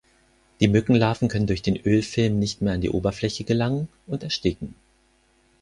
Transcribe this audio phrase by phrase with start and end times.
[0.59, 4.73] Die Mückenlarven können durch den Ölfilm nicht mehr an die Oberfläche gelangen und ersticken.